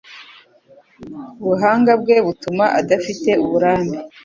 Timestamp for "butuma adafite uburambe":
2.25-3.97